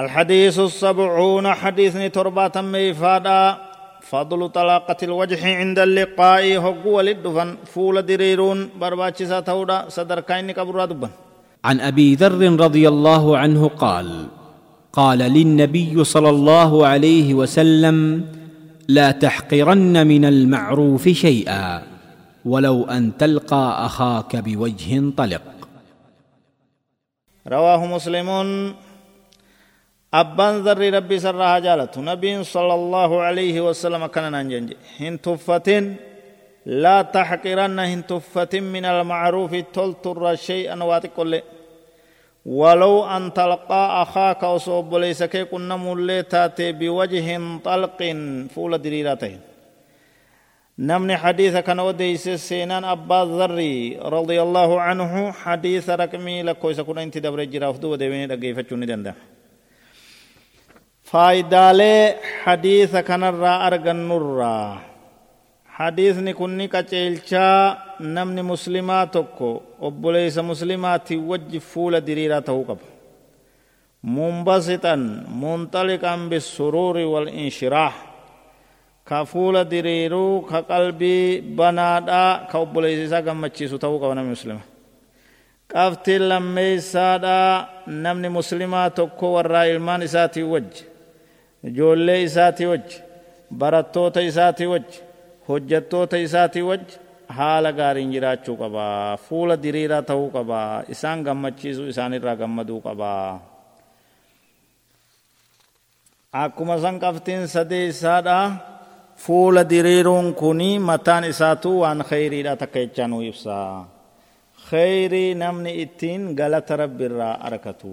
الحديث 0.00 0.58
السبعون 0.58 1.46
حديث 1.52 1.96
تربة 2.12 2.56
ميفادا 2.60 3.58
فضل 4.00 4.48
طلاقة 4.48 4.96
الوجه 5.02 5.40
عند 5.56 5.78
اللقاء 5.78 6.56
هو 6.56 7.00
للدفن 7.00 7.56
فول 7.72 7.96
دريرون 8.06 8.58
برباتشسا 8.80 9.40
تودا 9.40 9.88
صدر 9.88 10.20
كاين 10.20 10.52
كبرا 10.52 10.84
دبن. 10.84 11.08
عن 11.64 11.80
أبي 11.80 12.14
ذر 12.14 12.60
رضي 12.60 12.88
الله 12.88 13.38
عنه 13.38 13.68
قال 13.68 14.26
قال 14.92 15.18
للنبي 15.18 16.04
صلى 16.04 16.30
الله 16.30 16.86
عليه 16.86 17.34
وسلم 17.34 18.24
لا 18.88 19.10
تحقرن 19.10 20.06
من 20.06 20.24
المعروف 20.24 21.08
شيئا 21.08 21.82
ولو 22.44 22.84
أن 22.84 23.16
تلقى 23.16 23.86
أخاك 23.86 24.36
بوجه 24.36 25.02
طلق. 25.16 25.42
رواه 27.48 27.86
مسلم. 27.86 28.28
أبان 30.14 30.54
ذر 30.64 30.94
ربي 30.94 31.18
سرها 31.18 31.58
جالت. 31.58 31.98
نبي 31.98 32.44
صلى 32.44 32.74
الله 32.74 33.10
عليه 33.22 33.60
وسلم 33.60 34.06
كان 34.06 34.32
ننجنج 34.32 34.72
هن 35.00 35.20
تفتن 35.20 35.94
لا 36.66 37.02
تحقرن 37.02 37.78
هن 37.78 38.06
تفتن 38.06 38.62
من 38.62 38.84
المعروف 38.84 39.54
تلتر 39.72 40.34
شيئا 40.34 40.84
واتقل 40.84 41.42
ولو 42.46 43.04
أن 43.04 43.32
تلقى 43.34 44.02
أخاك 44.02 44.42
وصوب 44.42 44.94
ليس 44.94 45.22
كي 45.22 45.44
كنا 45.44 45.76
مولي 45.76 46.22
تاتي 46.22 46.72
بوجه 46.72 47.58
طلق 47.64 48.00
فول 48.54 48.72
دريراته 48.82 49.38
نمني 50.78 51.16
حديث 51.16 51.56
كان 51.56 51.80
وديس 51.80 52.28
سينان 52.28 52.84
أبا 52.84 53.20
ذري 53.38 53.98
رضي 54.02 54.42
الله 54.42 54.80
عنه. 54.80 55.32
حديث 55.32 55.90
رقمي 55.90 56.42
لكويس 56.42 56.80
كنا 56.80 57.02
انت 57.02 57.18
دبر 57.18 57.44
جراف 57.44 57.78
دو 57.78 57.94
ديويني 57.94 58.26
دقيفة 58.26 58.62
دنده 58.62 59.14
faayidaalee 61.10 62.18
hadiisa 62.44 63.02
kanarraa 63.08 63.58
argannurraa 63.68 64.80
hadiisni 65.78 66.32
kunni 66.40 66.66
qaceelchaa 66.74 67.76
namni 68.16 68.42
muslimaa 68.52 69.06
tokko 69.14 69.48
obboleeysa 69.88 70.42
muslimaatiin 70.50 71.22
wajji 71.30 71.60
fuula 71.70 71.98
diriiraa 72.06 72.42
ta'uu 72.48 72.64
qaba 72.70 72.84
munbasixan 74.16 75.02
munxaliqan 75.42 76.20
bisuruuri 76.30 77.04
walinshiraah 77.12 77.94
ka 79.08 79.18
fuula 79.30 79.62
diriiruu 79.72 80.32
ka 80.50 80.58
qalbii 80.70 81.40
banaadhaa 81.58 82.32
ka 82.50 82.56
obboleeysa 82.64 83.02
isaa 83.08 83.22
gammachiisu 83.28 83.76
ta'uu 83.82 83.98
qaba 84.02 84.14
namni 84.18 84.32
muslima 84.36 84.62
qabtiin 85.72 86.22
lammeeysaadhaa 86.30 87.54
namni 88.04 88.28
muslimaa 88.38 88.88
tokko 88.98 89.26
warraa 89.36 89.64
ilmaan 89.72 90.02
isaatiin 90.08 90.48
wajji 90.54 90.82
ijoollee 91.64 92.22
isaatii 92.22 92.66
wajji 92.72 92.96
barattoota 93.60 94.20
isaatii 94.30 94.66
wajji 94.74 94.98
hojjattoota 95.48 96.16
isaatii 96.26 96.62
wajji 96.70 96.94
haala 97.38 97.72
gaariin 97.72 98.10
jiraachuu 98.14 98.56
qabaa 98.62 99.16
fuula 99.16 99.56
diriiraa 99.62 100.02
ta'uu 100.02 100.30
qabaa 100.36 100.82
isaan 100.94 101.22
gammachiisuu 101.26 101.86
isaanirraa 101.92 102.36
gammaduu 102.42 102.80
qabaa 102.80 103.40
akkuma 106.32 106.76
san 106.84 106.96
qabtiin 107.04 107.46
sadee 107.48 107.86
isaadha 107.92 108.38
fuula 109.24 109.62
diriiruun 109.70 110.34
kuni 110.40 110.70
mataan 110.78 111.24
isaatu 111.32 111.70
waan 111.80 112.00
kheyriidha 112.10 112.56
takka 112.60 112.78
jechaa 112.84 113.08
nuu 113.10 113.22
ibsaa 113.30 113.88
kheyrii 114.70 115.34
namni 115.42 115.72
ittiin 115.82 116.22
galata 116.38 116.76
rabbiirraa 116.82 117.34
arkatu 117.48 117.92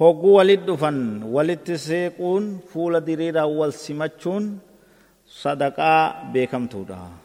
hogguu 0.00 0.34
walit 0.38 0.62
dhufan 0.68 0.98
walitti 1.34 1.78
seequun 1.88 2.44
fuula 2.70 3.00
diriiraa 3.00 3.46
wal 3.58 3.72
simachuun 3.84 4.44
sadaqaa 5.42 6.30
beekamtuudha 6.32 7.24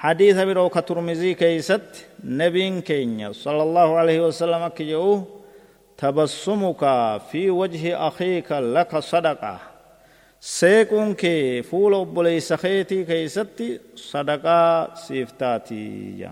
hadiisa 0.00 0.36
biroo 0.36 0.68
ka 0.68 0.81
Tirmizii 0.81 1.34
keessatti 1.34 2.06
nabiyyi 2.24 2.80
keenya 2.80 3.32
صلى 3.32 3.62
الله 3.62 3.88
عليه 4.00 4.20
وسلم 4.26 4.68
كيو 4.68 5.24
تبسمك 5.98 6.82
في 7.30 7.50
وجه 7.50 8.08
أخيك 8.08 8.52
لك 8.52 8.98
صدقة 8.98 9.58
seequun 10.40 11.14
kee 11.14 11.62
fuula 11.62 11.94
obboleessa 11.94 12.40
keetii 12.40 13.04
keessatti 13.04 13.62
صدقة 13.96 14.94
سيفتاتي 14.94 16.28